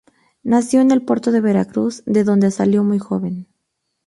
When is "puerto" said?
1.05-1.31